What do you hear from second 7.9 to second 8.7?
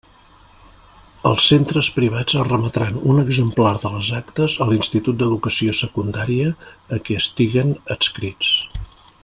adscrits.